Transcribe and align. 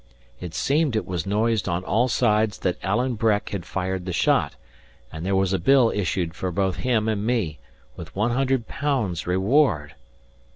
It 0.39 0.55
seemed 0.55 0.95
it 0.95 1.05
was 1.05 1.27
noised 1.27 1.69
on 1.69 1.83
all 1.83 2.07
sides 2.07 2.57
that 2.61 2.83
Alan 2.83 3.13
Breck 3.13 3.49
had 3.49 3.67
fired 3.67 4.07
the 4.07 4.11
shot; 4.11 4.55
and 5.11 5.23
there 5.23 5.35
was 5.35 5.53
a 5.53 5.59
bill 5.59 5.91
issued 5.93 6.33
for 6.33 6.51
both 6.51 6.77
him 6.77 7.07
and 7.07 7.23
me, 7.23 7.59
with 7.95 8.15
one 8.15 8.31
hundred 8.31 8.67
pounds 8.67 9.27
reward. 9.27 9.93